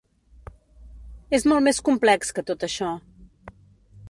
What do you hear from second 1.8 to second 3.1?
complex que tot això.